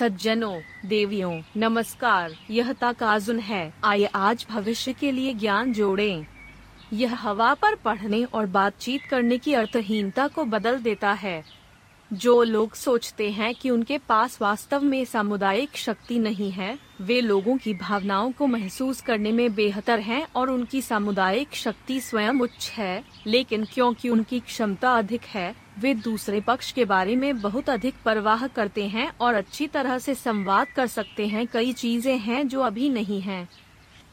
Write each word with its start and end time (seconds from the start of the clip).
सज्जनों, 0.00 0.60
देवियों, 0.86 1.42
नमस्कार, 1.56 2.32
यह 2.50 2.72
ताकाजुन 2.72 3.38
है। 3.38 3.74
आइए 3.84 4.04
आज 4.04 4.46
भविष्य 4.50 4.92
के 4.92 5.12
लिए 5.12 5.34
ज्ञान 5.34 5.72
जोड़ें। 5.72 6.26
यह 6.92 7.14
हवा 7.14 7.54
पर 7.54 7.74
पढ़ने 7.74 8.24
और 8.24 8.46
बातचीत 8.46 9.00
करने 9.10 9.38
की 9.38 9.52
अर्थहीनता 9.52 10.28
को 10.28 10.44
बदल 10.44 10.78
देता 10.78 11.12
है। 11.12 11.44
जो 12.12 12.42
लोग 12.42 12.74
सोचते 12.74 13.30
हैं 13.30 13.54
कि 13.54 13.70
उनके 13.70 13.98
पास 13.98 14.42
वास्तव 14.42 14.82
में 14.82 15.04
सामुदायिक 15.04 15.76
शक्ति 15.76 16.18
नहीं 16.18 16.50
है, 16.50 16.78
वे 17.00 17.20
लोगों 17.20 17.56
की 17.56 17.74
भावनाओं 17.74 18.32
को 18.32 18.46
महसूस 18.46 19.00
करने 19.00 19.32
में 19.32 19.54
बेहतर 19.54 20.00
हैं 20.00 20.26
और 20.36 20.50
उनकी 20.50 20.82
सामुदायिक 20.82 21.54
शक्ति 21.54 22.00
स्वयं 22.00 22.34
उच्च 22.34 22.70
है। 22.70 23.04
लेकिन 23.26 23.64
क्योंकि 23.64 24.08
उनकी 24.08 24.40
क्षमता 24.40 24.92
अधिक 24.92 25.22
है 25.22 25.69
वे 25.80 25.94
दूसरे 25.94 26.40
पक्ष 26.40 26.70
के 26.72 26.84
बारे 26.84 27.16
में 27.16 27.40
बहुत 27.40 27.70
अधिक 27.70 27.94
परवाह 28.04 28.46
करते 28.46 28.86
हैं 28.88 29.10
और 29.20 29.34
अच्छी 29.34 29.66
तरह 29.66 29.98
से 29.98 30.14
संवाद 30.14 30.66
कर 30.66 30.86
सकते 30.86 31.26
हैं। 31.26 31.46
कई 31.46 31.72
चीज़ें 31.72 32.18
हैं 32.18 32.46
जो 32.48 32.60
अभी 32.60 32.88
नहीं 32.88 33.20
हैं। 33.20 33.48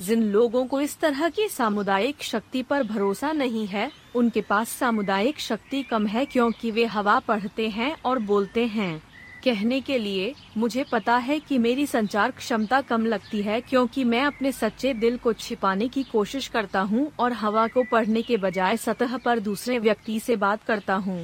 जिन 0.01 0.23
लोगों 0.23 0.65
को 0.65 0.79
इस 0.81 0.97
तरह 0.99 1.29
की 1.29 1.47
सामुदायिक 1.47 2.23
शक्ति 2.23 2.61
पर 2.63 2.83
भरोसा 2.83 3.31
नहीं 3.31 3.65
है, 3.67 3.91
उनके 4.15 4.41
पास 4.41 4.69
सामुदायिक 4.69 5.39
शक्ति 5.39 5.83
कम 5.83 6.07
है 6.07 6.25
क्योंकि 6.25 6.71
वे 6.71 6.85
हवा 6.85 7.19
पढ़ते 7.19 7.69
हैं 7.69 7.95
और 8.05 8.19
बोलते 8.19 8.65
हैं। 8.65 9.01
कहने 9.43 9.79
के 9.81 9.97
लिए, 9.97 10.33
मुझे 10.57 10.85
पता 10.91 11.15
है 11.17 11.39
कि 11.39 11.57
मेरी 11.57 11.85
संचार 11.85 12.31
क्षमता 12.31 12.81
कम 12.81 13.05
लगती 13.05 13.41
है 13.41 13.59
क्योंकि 13.61 14.03
मैं 14.03 14.21
अपने 14.21 14.51
सच्चे 14.51 14.93
दिल 14.93 15.17
को 15.17 15.33
छिपाने 15.33 15.87
की 15.87 16.03
कोशिश 16.03 16.47
करता 16.47 16.81
हूँ 16.81 17.11
और 17.19 17.33
हवा 17.33 17.67
को 17.67 17.83
पढ़ने 17.83 18.21
के 18.21 18.37
बजाय 18.37 18.77
सतह 18.77 19.17
पर 19.17 19.39
दूसरे 19.39 19.79
व्यक्ति 19.79 20.19
से 20.19 20.35
बात 20.35 20.63
करता 20.63 20.95
हूँ। 20.95 21.19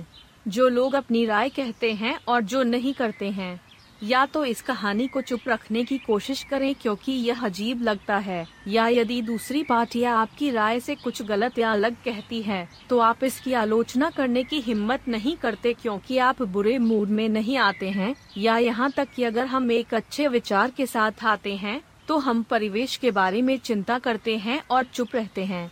जो 0.46 0.68
लोग 0.70 0.96
अपनी 0.96 1.26
राय 1.26 1.50
कहते 1.50 1.92
हैं 1.94 2.18
और 2.28 2.42
जो 2.44 2.64
नहीं 2.64 2.94
करते 2.94 3.30
हैं। 3.32 3.60
या 4.02 4.26
तो 4.26 4.44
इस 4.46 4.62
कहानी 4.62 5.08
को 5.08 5.22
चुप 5.22 5.42
रखने 5.48 5.84
की 5.84 5.98
कोशिश 5.98 6.42
करें 6.44 6.74
क्योंकि 6.76 7.12
यह 7.12 7.44
अजीब 7.46 7.82
लगता 7.82 8.18
है, 8.18 8.46
या 8.68 8.88
यदि 8.88 9.22
दूसरी 9.22 9.62
पार्टियाँ 9.64 10.16
आपकी 10.18 10.50
राय 10.52 10.80
से 10.80 10.96
कुछ 10.96 11.22
गलत 11.22 11.60
या 11.60 11.72
अलग 11.72 11.96
कहती 12.06 12.42
है 12.42 12.68
तो 12.90 13.00
आप 13.00 13.24
इसकी 13.24 13.54
आलोचना 13.54 14.10
करने 14.10 14.44
की 14.44 14.60
हिम्मत 14.62 15.08
नहीं 15.08 15.36
करते 15.38 15.74
क्योंकि 15.74 16.18
आप 16.20 16.42
बुरे 16.44 16.78
मूड 16.80 17.10
में 17.10 17.28
नहीं 17.30 17.58
आते 17.60 17.90
हैं। 17.90 18.14
या 18.38 18.58
यहाँ 18.58 18.92
तक 18.92 19.08
कि 19.16 19.24
अगर 19.24 19.46
हम 19.46 19.72
एक 19.72 19.94
अच्छे 19.94 20.28
विचार 20.28 20.72
के 20.72 20.86
साथ 20.86 21.24
आते 21.26 21.56
हैं 21.56 21.82
तो 22.08 22.18
हम 22.18 22.44
परिवेश 22.44 22.96
के 22.98 23.12
बारे 23.12 23.42
में 23.42 23.58
चिंता 23.60 24.00
करते 24.00 24.38
हैं 24.38 24.62
और 24.72 24.84
चुप 24.86 25.16
रहते 25.16 25.46
हैं। 25.46 25.72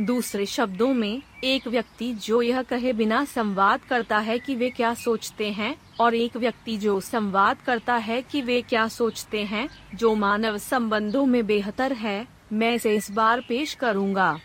दूसरे 0.00 0.46
शब्दों 0.46 0.94
में, 0.94 1.22
एक 1.44 1.68
व्यक्ति 1.68 2.12
जो 2.12 2.42
यह 2.42 2.62
कहे 2.62 2.92
बिना 2.92 3.24
संवाद 3.24 3.80
करता 3.80 4.18
है 4.18 4.38
कि 4.38 4.54
वे 4.54 4.70
क्या 4.70 4.94
सोचते 4.94 5.50
हैं, 5.50 5.76
और 6.00 6.14
एक 6.14 6.36
व्यक्ति 6.36 6.76
जो 6.76 7.00
संवाद 7.00 7.56
करता 7.60 7.94
है 7.94 8.22
कि 8.22 8.42
वे 8.42 8.62
क्या 8.62 8.88
सोचते 8.88 9.44
हैं, 9.44 9.68
जो 9.94 10.14
मानव 10.14 10.58
संबंधों 10.58 11.26
में 11.26 11.46
बेहतर 11.46 11.92
है, 11.92 12.28
मैं 12.52 12.74
इसे 12.74 12.96
इस 12.96 13.10
बार 13.10 13.40
पेश 13.40 13.74
करूँगा। 13.74 14.40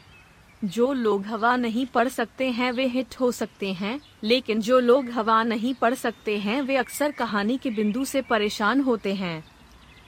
जो 0.63 0.93
लोग 0.93 1.25
हवा 1.25 1.55
नहीं 1.55 1.85
पढ़ 1.85 2.07
सकते 2.07 2.49
हैं, 2.49 2.71
वे 2.71 2.85
हिट 2.87 3.15
हो 3.19 3.31
सकते 3.31 3.73
हैं, 3.73 4.01
लेकिन 4.23 4.61
जो 4.61 4.79
लोग 4.79 5.09
हवा 5.09 5.43
नहीं 5.43 5.73
पढ़ 5.73 5.93
सकते 5.93 6.37
हैं, 6.37 6.61
वे 6.61 6.75
अक्सर 6.75 7.11
कहानी 7.11 7.57
के 7.57 7.69
बिंदु 7.69 8.05
से 8.05 8.21
परेशान 8.21 8.81
होते 8.81 9.13
हैं। 9.13 9.58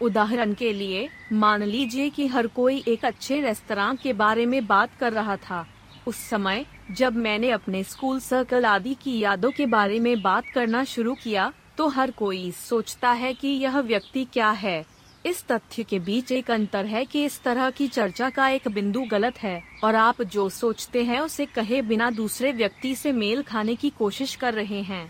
उदाहरण 0.02 0.54
के 0.54 0.72
लिए, 0.74 1.08
मान 1.34 1.64
लीजिए 1.64 2.10
कि 2.10 2.28
हर 2.28 2.48
कोई 2.48 2.84
एक 2.88 3.06
अच्छे 3.06 3.40
रेस्तरा 3.42 3.94
के 4.04 4.14
बारे 4.14 4.46
में 4.46 4.66
बात 4.68 4.96
कर 5.00 5.14
रहा 5.14 5.36
था। 5.40 5.66
उस 6.08 6.18
समय, 6.30 6.66
जब 6.92 7.16
मैंने 7.16 7.50
अपने 7.50 7.84
स्कूल 7.84 8.20
सर्कल 8.20 8.66
आदि 8.66 8.94
की 8.94 9.18
यादों 9.20 9.52
के 9.52 9.66
बारे 9.66 10.00
में 10.00 10.22
बात 10.22 10.46
करना 10.56 10.84
शुरू 10.84 11.14
किया 11.14 11.52
तो 11.78 11.88
हर 11.88 12.12
कोई 12.12 12.50
सोचता 12.52 13.12
है 13.12 13.34
कि 13.34 13.48
यह 13.48 13.80
व्यक्ति 13.80 14.26
क्या 14.34 14.50
है। 14.52 14.84
इस 15.26 15.44
तथ्य 15.48 15.84
के 15.84 16.00
बीच 16.00 16.32
एक 16.32 16.50
अंतर 16.52 16.86
है 16.86 17.04
कि 17.06 17.24
इस 17.26 17.42
तरह 17.44 17.70
की 17.70 17.88
चर्चा 17.88 18.30
का 18.30 18.48
एक 18.50 18.68
बिंदु 18.68 19.02
गलत 19.12 19.38
है, 19.38 19.62
और 19.84 19.96
आप 19.96 20.22
जो 20.24 20.48
सोचते 20.50 21.04
हैं 21.04 21.20
उसे 21.20 21.46
कहे 21.46 21.82
बिना 21.82 22.10
दूसरे 22.12 22.52
व्यक्ति 22.52 22.96
से 22.96 23.12
मेल 23.12 23.42
खाने 23.42 23.76
की 23.76 23.90
कोशिश 23.90 24.36
कर 24.36 24.54
रहे 24.54 24.82
हैं। 24.82 25.06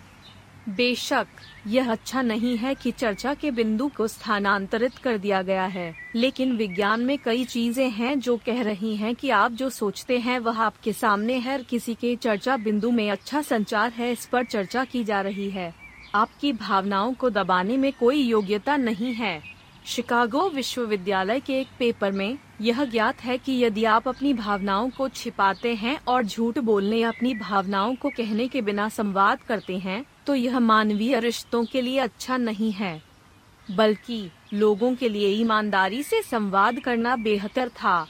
बेशक, 0.69 1.27
यह 1.67 1.91
अच्छा 1.91 2.21
नहीं 2.21 2.55
है 2.57 2.73
कि 2.75 2.91
चर्चा 2.91 3.33
के 3.33 3.51
बिंदु 3.51 3.89
को 3.97 4.07
स्थानांतरित 4.07 4.97
कर 4.97 5.17
दिया 5.17 5.41
गया 5.41 5.65
है, 5.65 5.93
लेकिन 6.15 6.55
विज्ञान 6.57 7.01
में 7.01 7.17
कई 7.17 7.45
चीज़ें 7.45 7.89
हैं 7.89 8.19
जो 8.19 8.37
कह 8.37 8.61
रही 8.61 8.95
हैं 8.95 9.13
कि 9.15 9.29
आप 9.29 9.51
जो 9.51 9.69
सोचते 9.69 10.17
हैं 10.19 10.39
वह 10.39 10.61
आपके 10.61 10.93
सामने 10.93 11.37
हर 11.39 11.61
किसी 11.61 11.93
के 11.93 12.15
चर्चा 12.15 12.57
बिंदु 12.57 12.91
में 12.91 13.09
अच्छा 13.11 13.41
संचार 13.41 13.91
है, 13.91 14.11
इस 14.11 14.25
पर 14.25 14.43
चर्चा 14.43 14.83
की 14.83 15.03
जा 15.03 15.21
रही 15.21 15.49
है। 15.49 15.73
आपकी 16.15 16.53
भावनाओं 16.53 17.13
को 17.13 17.29
दबाने 17.29 17.77
में 17.77 17.91
कोई 17.93 18.21
योग्यता 18.21 18.77
नहीं 18.77 19.13
है। 19.13 19.41
शिकागो 19.85 20.49
विश्वविद्यालय 20.49 21.39
के 21.39 21.59
एक 21.59 21.67
पेपर 21.79 22.11
में 22.11 22.37
यह 22.61 22.83
ज्ञात 22.85 23.23
है 23.23 23.37
कि 23.37 23.53
यदि 23.63 23.83
आप 23.85 24.07
अपनी 24.07 24.33
भावनाओं 24.33 24.89
को 24.89 25.07
छिपाते 25.09 25.73
हैं 25.75 25.97
और 26.07 26.25
झूठ 26.25 26.59
बोलने 26.59 27.01
अपनी 27.03 27.33
भावनाओं 27.33 27.95
को 27.95 28.09
कहने 28.09 28.47
के 28.47 28.61
बिना 28.61 28.89
संवाद 28.89 29.41
करते 29.41 29.77
हैं 29.77 30.03
तो 30.27 30.35
यह 30.35 30.59
मानवीय 30.59 31.19
रिश्तों 31.19 31.63
के 31.65 31.81
लिए 31.81 31.99
अच्छा 31.99 32.37
नहीं 32.37 32.71
है, 32.71 33.01
बल्कि 33.67 34.29
लोगों 34.53 34.93
के 34.95 35.09
लिए 35.09 35.27
ईमानदारी 35.31 36.01
से 36.03 36.21
संवाद 36.21 36.79
करना 36.79 37.15
बेहतर 37.15 37.69
था 37.69 38.07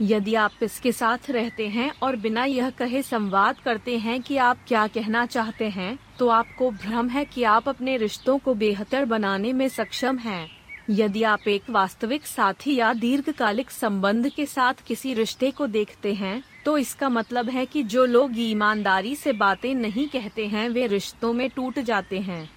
यदि 0.00 0.34
आप 0.34 0.62
इसके 0.62 0.92
साथ 0.92 1.30
रहते 1.30 1.66
हैं 1.68 1.90
और 2.02 2.16
बिना 2.16 2.44
यह 2.44 2.70
कहे 2.70 3.02
संवाद 3.02 3.60
करते 3.60 3.96
हैं 3.98 4.20
कि 4.22 4.36
आप 4.36 4.58
क्या 4.68 4.86
कहना 4.86 5.24
चाहते 5.26 5.68
हैं 5.68 5.98
तो 6.18 6.28
आपको 6.28 6.70
भ्रम 6.72 7.08
है 7.08 7.24
कि 7.24 7.42
आप 7.44 7.68
अपने 7.68 7.96
रिश्तों 7.96 8.38
को 8.38 8.54
बेहतर 8.54 9.04
बनाने 9.04 9.52
में 9.52 9.68
सक्षम 9.68 10.18
हैं। 10.18 10.57
यदि 10.90 11.22
आप 11.22 11.48
एक 11.48 11.62
वास्तविक 11.70 12.26
साथी 12.26 12.74
या 12.74 12.92
दीर्घकालिक 12.92 13.70
संबंध 13.70 14.28
के 14.28 14.44
साथ 14.46 14.74
किसी 14.86 15.12
रिश्ते 15.14 15.50
को 15.50 15.66
देखते 15.66 16.12
हैं 16.14 16.42
तो 16.64 16.76
इसका 16.78 17.08
मतलब 17.08 17.48
है 17.48 17.64
कि 17.66 17.82
जो 17.84 18.04
लोग 18.04 18.38
ईमानदारी 18.40 19.14
से 19.16 19.32
बातें 19.32 19.74
नहीं 19.74 20.08
कहते 20.08 20.46
हैं, 20.46 20.68
वे 20.68 20.86
रिश्तों 20.86 21.32
में 21.32 21.48
टूट 21.50 21.78
जाते 21.78 22.18
हैं। 22.18 22.48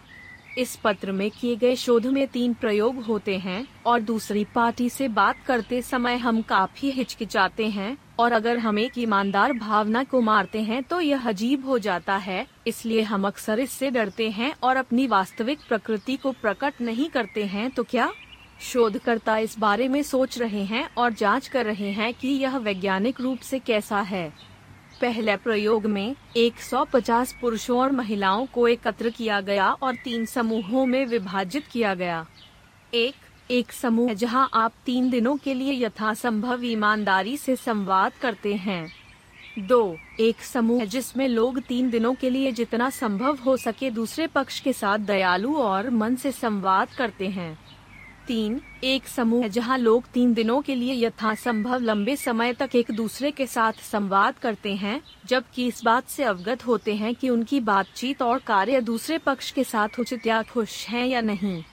इस 0.57 0.75
पत्र 0.75 1.11
में 1.11 1.29
किए 1.31 1.55
गए 1.55 1.75
शोध 1.75 2.05
में 2.07 2.27
तीन 2.27 2.53
प्रयोग 2.53 3.03
होते 3.03 3.37
हैं, 3.37 3.65
और 3.85 3.99
दूसरी 4.01 4.45
पार्टी 4.55 4.89
से 4.89 5.07
बात 5.09 5.43
करते 5.45 5.81
समय 5.81 6.17
हम 6.17 6.41
काफ़ी 6.41 6.91
हिचकिचाते 6.91 7.67
हैं 7.67 7.97
और 8.21 8.31
अगर 8.31 8.57
हम 8.57 8.79
एक 8.79 8.97
ईमानदार 8.97 9.53
भावना 9.53 10.03
को 10.03 10.19
मारते 10.21 10.61
हैं 10.61 10.81
तो 10.83 10.99
यह 11.01 11.27
अजीब 11.27 11.65
हो 11.65 11.77
जाता 11.79 12.15
है। 12.17 12.45
इसलिए 12.67 13.01
हम 13.01 13.25
अक्सर 13.27 13.59
इससे 13.59 13.89
डरते 13.91 14.29
हैं 14.29 14.53
और 14.63 14.77
अपनी 14.77 15.07
वास्तविक 15.07 15.59
प्रकृति 15.67 16.15
को 16.15 16.31
प्रकट 16.31 16.81
नहीं 16.81 17.09
करते 17.09 17.45
हैं। 17.45 17.69
तो 17.71 17.83
क्या 17.83 18.11
शोधकर्ता 18.61 19.37
इस 19.37 19.57
बारे 19.59 19.87
में 19.87 20.01
सोच 20.03 20.37
रहे 20.39 20.63
हैं 20.63 20.87
और 20.97 21.13
जाँच 21.13 21.47
कर 21.47 21.65
रहे 21.65 21.91
हैं 21.91 22.13
कि 22.13 22.27
यह 22.27 22.57
वैज्ञानिक 22.57 23.21
रूप 23.21 23.39
से 23.39 23.59
कैसा 23.59 24.01
है? 24.01 24.29
पहले 25.01 25.35
प्रयोग 25.37 25.85
में 25.85 26.15
150 26.37 27.33
पुरुषों 27.41 27.79
और 27.79 27.91
महिलाओं 27.91 28.45
को 28.45 28.67
एकत्र 28.67 29.09
किया 29.09 29.41
गया 29.41 29.71
और 29.73 29.95
तीन 29.95 30.25
समूहों 30.25 30.85
में 30.85 31.05
विभाजित 31.05 31.67
किया 31.67 31.93
गया। 31.93 32.25
एक 32.93 33.20
एक 33.51 33.71
समूह 33.71 34.09
है 34.09 34.15
जहाँ 34.15 34.49
आप 34.53 34.73
तीन 34.85 35.09
दिनों 35.09 35.35
के 35.37 35.53
लिए 35.53 35.85
यथासंभव 35.85 36.63
ईमानदारी 36.63 37.37
से 37.37 37.55
संवाद 37.55 38.11
करते 38.21 38.53
हैं। 38.55 38.93
दो, 39.59 39.97
एक 40.19 40.41
समूह 40.41 40.79
है 40.79 40.85
जिसमें 40.87 41.27
लोग 41.27 41.59
तीन 41.59 41.89
दिनों 41.89 42.13
के 42.13 42.29
लिए 42.29 42.51
जितना 42.51 42.89
संभव 42.89 43.37
हो 43.45 43.57
सके 43.57 43.89
दूसरे 43.89 44.27
पक्ष 44.27 44.59
के 44.59 44.73
साथ 44.73 44.99
दयालु 44.99 45.55
और 45.55 45.89
मन 45.89 46.15
से 46.15 46.31
संवाद 46.31 46.87
करते 46.97 47.27
हैं। 47.27 47.59
तीन, 48.27 48.61
एक 48.83 49.07
समूह 49.07 49.43
है 49.43 49.49
जहाँ 49.49 49.77
लोग 49.77 50.03
तीन 50.13 50.33
दिनों 50.33 50.61
के 50.61 50.75
लिए 50.75 51.05
यथासंभव 51.05 51.79
लंबे 51.79 52.15
समय 52.15 52.53
तक 52.53 52.69
एक 52.75 52.91
दूसरे 52.91 53.31
के 53.31 53.47
साथ 53.47 53.73
संवाद 53.73 54.37
करते 54.37 54.75
हैं, 54.75 55.01
जबकि 55.25 55.67
इस 55.67 55.83
बात 55.83 56.07
से 56.07 56.23
अवगत 56.23 56.65
होते 56.67 56.95
हैं 56.95 57.15
कि 57.15 57.29
उनकी 57.29 57.59
बातचीत 57.59 58.21
और 58.21 58.39
कार्य 58.39 58.81
दूसरे 58.81 59.17
पक्ष 59.17 59.51
के 59.51 59.63
साथ 59.63 59.99
उचित 59.99 60.27
या 60.27 60.41
खुश 60.43 60.87
हैं 60.87 61.05
या 61.07 61.21
नहीं। 61.21 61.63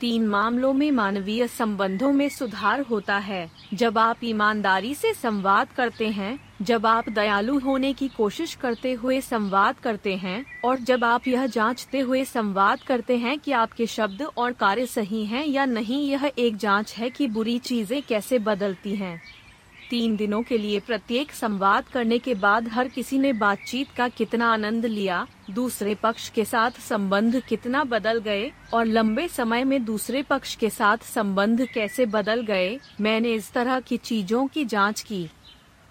तीन 0.00 0.26
मामलों 0.26 0.72
में 0.72 0.90
मानवीय 0.90 1.46
संबंधों 1.46 2.12
में 2.12 2.28
सुधार 2.28 2.80
होता 2.80 3.16
है। 3.18 3.50
जब 3.74 3.98
आप 3.98 4.16
ईमानदारी 4.24 4.94
से 4.94 5.14
संवाद 5.14 5.68
करते 5.76 6.08
हैं, 6.08 6.38
जब 6.62 6.86
आप 6.86 7.08
दयालु 7.08 7.58
होने 7.58 7.92
की 7.92 8.08
कोशिश 8.08 8.54
करते 8.54 8.92
हुए 8.92 9.20
संवाद 9.20 9.78
करते 9.78 10.14
हैं, 10.16 10.44
और 10.64 10.78
जब 10.78 11.04
आप 11.04 11.28
यह 11.28 11.46
जांचते 11.46 12.00
हुए 12.00 12.24
संवाद 12.24 12.80
करते 12.80 13.16
हैं 13.16 13.38
कि 13.38 13.52
आपके 13.52 13.86
शब्द 13.86 14.22
और 14.22 14.52
कार्य 14.52 14.86
सही 14.86 15.24
हैं 15.24 15.46
या 15.46 15.64
नहीं, 15.64 16.10
यह 16.10 16.32
एक 16.38 16.56
जाँच 16.56 16.94
है 16.94 17.10
कि 17.10 17.28
बुरी 17.28 17.58
चीज़ें 17.58 18.02
कैसे 18.02 18.38
बदलती 18.38 18.94
हैं। 18.96 19.22
तीन 19.90 20.16
दिनों 20.16 20.42
के 20.42 20.58
लिए 20.58 20.80
प्रत्येक 20.80 21.32
संवाद 21.32 21.84
करने 21.84 22.18
के 22.18 22.34
बाद 22.34 22.68
हर 22.68 22.88
किसी 22.88 23.18
ने 23.18 23.32
बातचीत 23.32 23.90
का 23.90 24.08
कितना 24.08 24.52
आनंद 24.52 24.86
लिया, 24.86 25.26
दूसरे 25.50 25.94
पक्ष 25.94 26.28
के 26.28 26.44
साथ 26.44 26.80
संबंध 26.80 27.40
कितना 27.40 27.84
बदल 27.84 28.18
गए 28.18 28.50
और 28.74 28.84
लंबे 28.86 29.26
समय 29.28 29.64
में 29.64 29.84
दूसरे 29.84 30.22
पक्ष 30.22 30.54
के 30.56 30.70
साथ 30.70 31.04
संबंध 31.04 31.66
कैसे 31.74 32.06
बदल 32.06 32.42
गए, 32.42 32.78
मैंने 33.00 33.32
इस 33.32 33.50
तरह 33.52 33.80
की 33.80 33.96
चीज़ों 33.98 34.46
की 34.46 34.64
जाँच 34.64 35.00
की। 35.00 35.28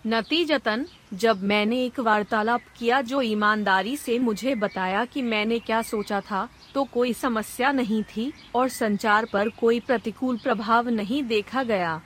नतीजतन, 0.06 0.86
जब 1.14 1.44
मैंने 1.44 1.84
एक 1.86 2.00
वार्तालाप 2.00 2.62
किया 2.78 3.02
जो 3.02 3.22
ईमानदारी 3.22 3.96
से 3.98 4.18
मुझे 4.20 4.54
बताया 4.56 5.04
कि 5.06 5.22
मैंने 5.22 5.60
क्या 5.60 5.82
सोचा 5.82 6.20
था 6.22 6.48
तो 6.74 6.84
कोई 6.84 7.14
समस्या 7.14 7.72
नहीं 7.72 8.02
थी 8.06 8.32
और 8.56 8.70
संचार 8.70 9.26
पर 9.26 9.50
कोई 9.50 9.80
प्रतिकूल 9.80 10.38
प्रभाव 10.38 10.90
नहीं 10.90 11.24
देखा 11.24 11.64
गया। 11.64 12.02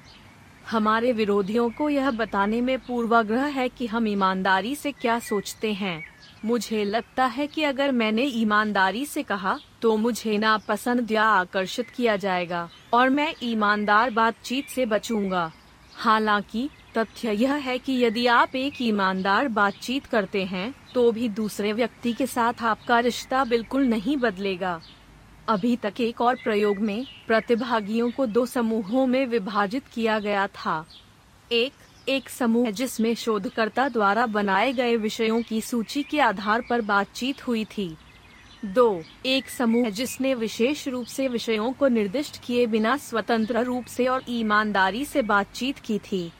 हमारे 0.66 1.12
विरोधियों 1.12 1.70
को 1.70 1.90
यह 1.90 2.10
बताने 2.12 2.62
में 2.62 2.78
पूर्वाग्रह 2.80 3.46
है 3.50 3.68
कि 3.70 3.88
हम 3.88 4.08
ईमानदारी 4.08 4.76
से 4.76 4.92
क्या 4.92 5.18
सोचते 5.20 5.74
हैं। 5.74 6.04
मुझे 6.46 6.84
लगता 6.86 7.26
है 7.26 7.48
कि 7.48 7.64
अगर 7.64 7.92
मैंने 7.92 8.24
ईमानदारी 8.26 9.06
से 9.06 9.24
कहा 9.24 9.58
तो 9.82 9.96
मुझे 9.98 10.38
नापसंद 10.38 11.12
या 11.12 11.24
आकर्षित 11.24 11.90
किया 11.90 12.16
जाएगा, 12.16 12.70
और 12.94 13.10
मैं 13.10 13.34
ईमानदार 13.44 14.10
बातचीत 14.10 14.68
से 14.68 14.86
बचूँगा। 14.86 15.52
हालाँकि, 15.96 16.70
तथ्य 16.98 17.32
यह 17.32 17.54
है 17.56 17.78
कि 17.78 17.94
यदि 18.04 18.26
आप 18.28 18.56
एक 18.56 18.82
ईमानदार 18.82 19.48
बातचीत 19.50 20.06
करते 20.06 20.44
हैं 20.46 20.74
तो 20.94 21.12
भी 21.12 21.30
दूसरे 21.32 21.74
व्यक्ति 21.74 22.14
के 22.14 22.26
साथ 22.28 22.62
आपका 22.62 23.00
रिश्ता 23.00 23.44
बिल्कुल 23.46 23.86
नहीं 23.86 24.18
बदलेगा। 24.18 24.80
अभी 25.48 25.76
तक 25.76 25.94
एक 26.00 26.22
और 26.22 26.36
प्रयोग 26.36 26.78
में 26.78 27.06
प्रतिभागियों 27.28 28.12
को 28.12 28.26
दो 28.26 28.46
समूहों 28.46 29.08
में 29.08 29.26
विभाजित 29.26 29.84
किया 29.94 30.20
गया 30.20 30.48
था। 30.48 30.86
एक 31.52 31.74
एक 32.10 32.30
समूह 32.30 32.72
जिसमें 32.72 33.16
शोधकर्ता 33.16 33.90
द्वारा 33.90 34.26
बनाए 34.26 34.74
गए 34.74 34.96
विषयों 34.96 35.42
की 35.42 35.62
सूची 35.62 36.04
के 36.04 36.20
आधार 36.20 36.62
पर 36.70 36.82
बातचीत 36.82 37.48
हुई 37.48 37.66
थी। 37.66 37.98
दो, 38.66 39.04
एक 39.26 39.50
समूह 39.50 39.90
जिसने 39.90 40.34
विशेष 40.34 40.88
रूप 40.88 41.06
से 41.06 41.28
विषयों 41.28 41.74
को 41.74 41.88
निर्दिष्ट 41.88 42.46
किए 42.46 42.66
बिना 42.68 42.98
स्वतंत्र 42.98 43.60
रूप 43.60 43.86
से 43.86 44.08
और 44.08 44.24
ईमानदारी 44.30 45.06
से 45.06 45.22
बातचीत 45.22 45.80
की 45.80 46.00
थी। 46.00 46.32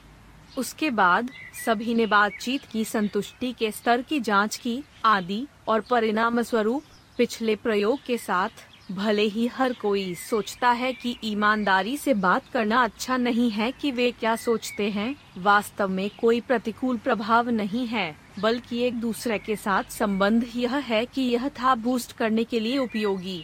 उसके 0.58 0.90
बाद, 0.90 1.30
सभी 1.66 1.94
ने 1.94 2.06
बातचीत 2.06 2.62
की 2.72 2.86
संतुष्टि 2.86 3.54
के 3.54 3.72
स्तर 3.72 4.02
की 4.02 4.20
जाँच 4.20 4.58
की, 4.58 4.84
आदि 5.06 5.48
और 5.68 5.82
परिणाम 5.82 6.42
स्वरूप 6.42 6.84
पिछले 7.18 7.56
प्रयोग 7.56 8.00
के 8.06 8.18
साथ 8.18 8.71
भले 8.92 9.24
ही 9.24 9.46
हर 9.48 9.74
कोई 9.74 10.14
सोचता 10.16 10.70
है 10.70 10.92
कि 10.94 11.16
ईमानदारी 11.24 11.96
से 11.98 12.14
बात 12.14 12.48
करना 12.54 12.84
अच्छा 12.84 13.18
नहीं 13.18 13.50
है 13.52 13.72
कि 13.72 13.92
वे 13.92 14.10
क्या 14.12 14.36
सोचते 14.36 14.90
हैं, 14.90 15.16
वास्तव 15.38 15.88
में 15.88 16.10
कोई 16.22 16.40
प्रतिकूल 16.42 16.98
प्रभाव 16.98 17.50
नहीं 17.50 17.86
है, 17.88 18.16
बल्कि 18.40 18.80
एक 18.80 19.00
दूसरे 19.00 19.38
के 19.40 19.56
साथ 19.56 19.92
संबंध 19.92 20.46
यह 20.56 20.76
है 20.78 21.06
कि 21.06 21.22
यह 21.22 21.48
था 21.50 21.76
बूस्ट 21.76 22.12
करने 22.12 22.44
के 22.44 22.60
लिए 22.60 22.78
उपयोगी। 22.78 23.44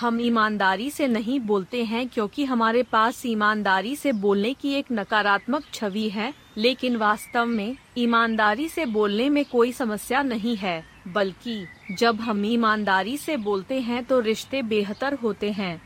हम 0.00 0.20
ईमानदारी 0.20 0.90
से 0.90 1.06
नहीं 1.08 1.38
बोलते 1.40 1.84
हैं 1.84 2.06
क्योंकि 2.08 2.44
हमारे 2.44 2.82
पास 2.82 3.22
ईमानदारी 3.26 3.94
से 3.96 4.12
बोलने 4.12 4.52
की 4.54 4.72
एक 4.72 4.86
नकारात्मक 4.92 5.64
छवि 5.74 6.08
है, 6.08 6.32
लेकिन 6.56 6.96
वास्तव 6.96 7.46
में 7.46 7.76
ईमानदारी 7.98 8.68
से 8.68 8.86
बोलने 8.86 9.28
में 9.28 9.44
कोई 9.44 9.72
समस्या 9.72 10.22
नहीं 10.22 10.56
है। 10.56 10.93
बल्कि 11.06 11.64
जब 11.90 12.20
हम 12.20 12.44
ईमानदारी 12.44 13.16
से 13.16 13.36
बोलते 13.38 13.80
हैं 13.80 14.04
तो 14.04 14.20
रिश्ते 14.20 14.62
बेहतर 14.62 15.14
होते 15.14 15.50
हैं। 15.50 15.80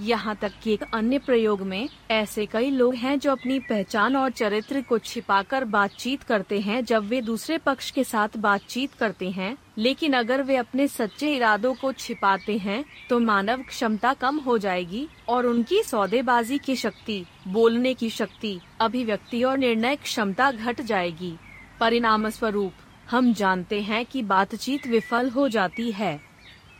यहाँ 0.00 0.34
तक 0.36 0.52
कि 0.62 0.72
एक 0.72 0.82
अन्य 0.94 1.18
प्रयोग 1.18 1.60
में 1.60 1.88
ऐसे 2.10 2.44
कई 2.46 2.70
लोग 2.70 2.94
हैं 2.94 3.18
जो 3.18 3.30
अपनी 3.32 3.58
पहचान 3.60 4.16
और 4.16 4.30
चरित्र 4.30 4.80
को 4.80 4.98
छिपाकर 4.98 5.64
बातचीत 5.66 6.22
करते 6.22 6.58
हैं 6.60 6.84
जब 6.84 7.06
वे 7.08 7.20
दूसरे 7.22 7.58
पक्ष 7.58 7.90
के 7.90 8.04
साथ 8.04 8.36
बातचीत 8.36 8.94
करते 8.94 9.30
हैं, 9.30 9.56
लेकिन 9.78 10.12
अगर 10.12 10.42
वे 10.42 10.56
अपने 10.56 10.88
सच्चे 10.88 11.34
इरादों 11.36 11.74
को 11.74 11.92
छिपाते 11.92 12.56
हैं 12.58 12.84
तो 13.08 13.18
मानव 13.20 13.62
क्षमता 13.62 14.12
कम 14.14 14.38
हो 14.38 14.58
जाएगी 14.58 15.06
और 15.28 15.46
उनकी 15.46 15.82
सौदेबाजी 15.82 16.58
की 16.58 16.76
शक्ति, 16.76 17.24
बोलने 17.48 17.94
की 17.94 18.10
शक्ति, 18.10 18.58
अभिव्यक्ति 18.80 19.42
और 19.42 19.58
निर्णय 19.58 19.96
क्षमता 19.96 20.50
घट 20.50 20.80
जाएगी। 20.80 21.36
परिणाम 21.80 22.28
स्वरूप 22.30 22.72
हम 23.10 23.32
जानते 23.34 23.80
हैं 23.80 24.04
कि 24.06 24.22
बातचीत 24.22 24.86
विफल 24.86 25.28
हो 25.30 25.48
जाती 25.48 25.90
है। 25.92 26.18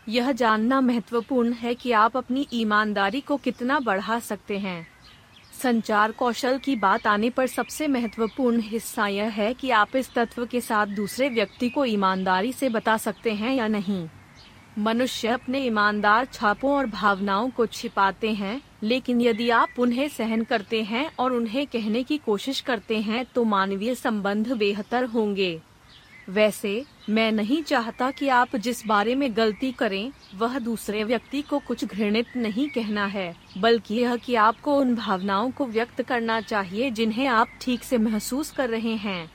यह 0.09 0.31
जानना 0.33 0.81
महत्वपूर्ण 0.81 1.53
है 1.53 1.75
कि 1.75 1.93
आप 1.93 2.17
अपनी 2.17 2.47
ईमानदारी 2.53 3.21
को 3.21 3.37
कितना 3.37 3.79
बढ़ा 3.81 4.19
सकते 4.19 4.59
हैं। 4.59 4.87
संचार 5.63 6.13
कौशल 6.13 6.59
की 6.59 6.75
बात 6.77 7.07
आने 7.07 7.31
पर 7.31 7.47
सबसे 7.47 7.89
महत्वपूर्ण 7.89 8.61
हिस्सा 8.61 9.07
यह 9.07 9.29
है 9.29 9.53
कि 9.55 9.71
आप 9.71 9.97
इस 9.97 10.13
तत्व 10.15 10.47
के 10.47 10.61
साथ 10.61 10.87
दूसरे 10.87 11.29
व्यक्ति 11.29 11.69
को 11.69 11.85
ईमानदारी 11.85 12.53
से 12.53 12.69
बता 12.69 12.97
सकते 12.97 13.33
हैं 13.33 13.55
या 13.55 13.69
नहीं। 13.69 14.09
मनुष्य 14.79 15.29
अपने 15.29 15.61
ईमानदार 15.61 16.25
छापों 16.25 16.73
और 16.73 16.87
भावनाओं 16.87 17.51
को 17.51 17.67
छिपाते 17.67 18.33
हैं, 18.33 18.61
लेकिन 18.83 19.21
यदि 19.21 19.49
आप 19.51 19.79
उन्हें 19.79 20.09
सहन 20.09 20.45
करते 20.45 20.83
हैं 20.83 21.11
और 21.19 21.33
उन्हें 21.33 21.67
कहने 21.67 22.03
की 22.03 22.19
कोशिश 22.19 22.61
करते 22.61 23.01
हैं 23.01 23.25
तो 23.25 23.45
मानवीय 23.45 23.95
संबंध 23.95 24.53
बेहतर 24.53 25.05
होंगे। 25.05 25.61
वैसे, 26.29 26.85
मैं 27.09 27.33
नहीं 27.33 27.63
चाहता 27.63 28.11
कि 28.11 28.29
आप 28.29 28.57
जिस 28.57 28.87
बारे 28.87 29.15
में 29.15 29.37
गलती 29.37 29.71
करें, 29.73 30.13
वह 30.35 30.59
दूसरे 30.59 31.05
व्यक्ति 31.05 31.43
को 31.43 31.59
कुछ 31.59 31.85
घृणित 31.85 32.37
नहीं 32.37 32.69
कहना 32.69 33.07
है, 33.07 33.35
बल्कि 33.59 33.95
यह 33.95 34.17
कि 34.17 34.35
आपको 34.35 34.77
उन 34.77 34.95
भावनाओं 34.95 35.51
को 35.51 35.67
व्यक्त 35.67 36.03
करना 36.03 36.41
चाहिए 36.41 36.91
जिन्हें 36.91 37.27
आप 37.27 37.49
ठीक 37.61 37.85
से 37.85 37.99
महसूस 37.99 38.51
कर 38.51 38.71
रहे 38.71 38.95
हैं। 38.97 39.31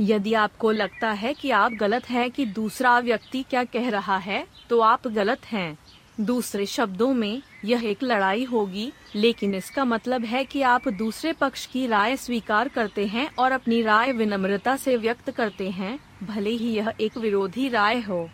यदि 0.00 0.34
आपको 0.34 0.70
लगता 0.70 1.10
है 1.10 1.32
कि 1.34 1.50
आप 1.50 1.72
गलत 1.72 2.10
हैं 2.10 2.30
कि 2.30 2.46
दूसरा 2.46 2.98
व्यक्ति 2.98 3.42
क्या 3.42 3.64
कह 3.64 3.88
रहा 3.90 4.16
है 4.16 4.46
तो 4.70 4.80
आप 4.80 5.08
गलत 5.08 5.46
हैं। 5.46 5.78
दूसरे 6.20 6.66
शब्दों 6.66 7.12
में, 7.14 7.42
यह 7.64 7.84
एक 7.84 8.02
लड़ाई 8.02 8.44
होगी, 8.44 8.92
लेकिन 9.14 9.54
इसका 9.54 9.84
मतलब 9.84 10.24
है 10.24 10.44
कि 10.44 10.62
आप 10.62 10.88
दूसरे 10.88 11.32
पक्ष 11.32 11.66
की 11.66 11.86
राय 11.86 12.16
स्वीकार 12.16 12.68
करते 12.68 13.06
हैं 13.06 13.28
और 13.38 13.52
अपनी 13.52 13.82
राय 13.82 14.12
विनम्रता 14.12 14.76
से 14.76 14.96
व्यक्त 14.96 15.30
करते 15.30 15.70
हैं, 15.70 15.98
भले 16.22 16.50
ही 16.50 16.72
यह 16.72 16.92
एक 17.00 17.18
विरोधी 17.18 17.68
राय 17.68 18.00
हो। 18.00 18.28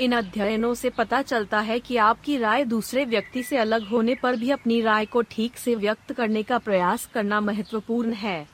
इन 0.00 0.12
अध्ययनों 0.12 0.74
से 0.74 0.90
पता 0.90 1.22
चलता 1.22 1.60
है 1.60 1.80
कि 1.80 1.96
आपकी 1.96 2.36
राय 2.38 2.64
दूसरे 2.64 3.04
व्यक्ति 3.04 3.42
से 3.42 3.56
अलग 3.56 3.88
होने 3.88 4.14
पर 4.14 4.36
भी 4.36 4.50
अपनी 4.50 4.80
राय 4.80 5.04
को 5.04 5.22
ठीक 5.22 5.56
से 5.56 5.74
व्यक्त 5.74 6.12
करने 6.12 6.42
का 6.42 6.58
प्रयास 6.58 7.08
करना 7.14 7.40
महत्वपूर्ण 7.40 8.12
है। 8.12 8.53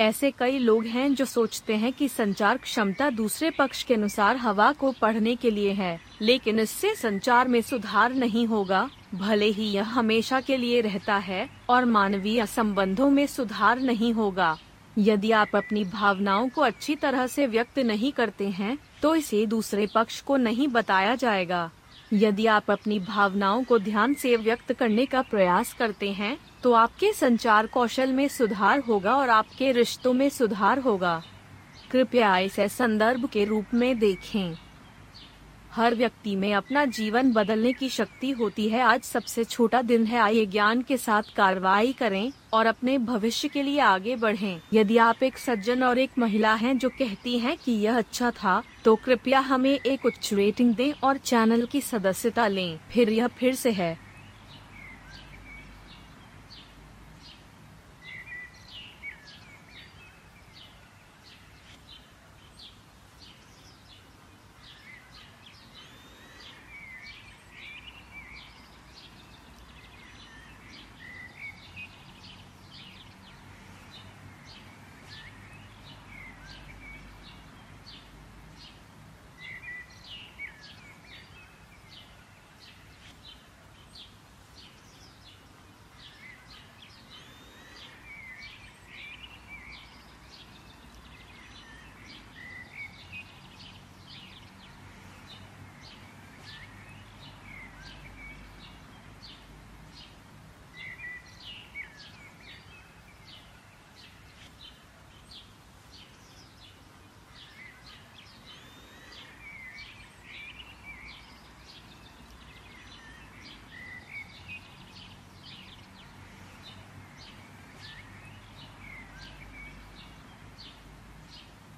ऐसे 0.00 0.30
कई 0.30 0.58
लोग 0.58 0.84
हैं 0.86 1.14
जो 1.14 1.24
सोचते 1.24 1.74
हैं 1.76 1.92
कि 1.92 2.08
संचार 2.08 2.58
क्षमता 2.58 3.08
दूसरे 3.10 3.50
पक्ष 3.50 3.82
के 3.82 3.94
अनुसार 3.94 4.36
हवा 4.36 4.70
को 4.72 4.92
पढ़ने 4.92 5.34
के 5.36 5.50
लिए 5.50 5.72
है, 5.72 6.00
लेकिन 6.22 6.60
इससे 6.60 6.94
संचार 6.94 7.48
में 7.48 7.60
सुधार 7.62 8.14
नहीं 8.14 8.46
होगा। 8.46 8.88
भले 9.14 9.46
ही 9.46 9.64
यह 9.64 9.88
हमेशा 9.88 10.40
के 10.40 10.56
लिए 10.56 10.80
रहता 10.80 11.16
है 11.18 11.48
और 11.70 11.84
मानवीय 11.86 12.46
संबंधों 12.46 13.10
में 13.10 13.26
सुधार 13.26 13.80
नहीं 13.80 14.12
होगा। 14.12 14.56
यदि 14.96 15.30
आप 15.32 15.56
अपनी 15.56 15.84
भावनाओं 15.84 16.48
को 16.48 16.62
अच्छी 16.62 16.94
तरह 16.96 17.26
से 17.26 17.46
व्यक्त 17.46 17.78
नहीं 17.80 18.12
करते 18.12 18.48
हैं 18.50 18.76
तो 19.02 19.14
इसे 19.14 19.44
दूसरे 19.46 19.88
पक्ष 19.94 20.20
को 20.20 20.36
नहीं 20.38 20.68
बताया 20.68 21.14
जाएगा। 21.14 21.70
यदि 22.12 22.46
आप 22.48 22.70
अपनी 22.70 22.98
भावनाओं 23.00 23.62
को 23.64 23.78
ध्यान 23.80 24.14
से 24.14 24.36
व्यक्त 24.36 24.72
करने 24.72 25.04
का 25.06 25.22
प्रयास 25.22 25.72
करते 25.72 26.10
हैं 26.12 26.36
तो 26.62 26.72
आपके 26.72 27.12
संचार 27.12 27.66
कौशल 27.66 28.12
में 28.12 28.26
सुधार 28.28 28.80
होगा 28.80 29.14
और 29.16 29.30
आपके 29.30 29.72
रिश्तों 29.72 30.12
में 30.12 30.28
सुधार 30.28 30.78
होगा। 30.78 31.22
कृपया 31.90 32.38
इसे 32.38 32.68
संदर्भ 32.68 33.28
के 33.28 33.44
रूप 33.44 33.74
में 33.74 33.98
देखें। 33.98 34.56
हर 35.72 35.94
व्यक्ति 35.94 36.34
में 36.36 36.52
अपना 36.54 36.84
जीवन 36.84 37.32
बदलने 37.32 37.72
की 37.72 37.88
शक्ति 37.88 38.30
होती 38.30 38.68
है। 38.68 38.80
आज 38.80 39.02
सबसे 39.02 39.44
छोटा 39.44 39.82
दिन 39.82 40.04
है। 40.06 40.18
आइए 40.18 40.46
ज्ञान 40.46 40.82
के 40.82 40.96
साथ 40.96 41.22
कार्रवाई 41.36 41.92
करें 41.92 42.32
और 42.52 42.66
अपने 42.66 42.98
भविष्य 42.98 43.48
के 43.48 43.62
लिए 43.62 43.80
आगे 43.80 44.16
बढ़ें। 44.16 44.60
यदि 44.72 44.96
आप 44.98 45.22
एक 45.22 45.38
सज्जन 45.38 45.82
और 45.82 45.98
एक 45.98 46.18
महिला 46.18 46.54
हैं 46.54 46.76
जो 46.78 46.88
कहती 46.88 47.38
हैं 47.38 47.56
कि 47.56 47.72
यह 47.72 47.98
अच्छा 47.98 48.30
था 48.30 48.62
तो 48.84 48.96
कृपया 48.96 49.40
हमें 49.40 49.70
एक 49.70 50.06
उच्च 50.06 50.32
रेटिंग 50.34 50.74
दें 50.74 50.92
और 51.04 51.16
चैनल 51.16 51.66
की 51.66 51.80
सदस्यता 51.80 52.46
लें। 52.46 52.78
फिर 52.90 53.10
यह 53.10 53.26
फिर 53.28 53.54
से 53.54 53.70
है। 53.70 54.09